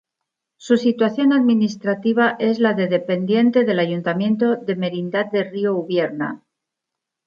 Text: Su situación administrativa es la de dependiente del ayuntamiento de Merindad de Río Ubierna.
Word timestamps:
Su 0.57 0.77
situación 0.77 1.31
administrativa 1.31 2.35
es 2.39 2.57
la 2.57 2.73
de 2.73 2.87
dependiente 2.87 3.63
del 3.65 3.77
ayuntamiento 3.77 4.55
de 4.55 4.75
Merindad 4.75 5.27
de 5.29 5.43
Río 5.43 5.75
Ubierna. 5.75 6.43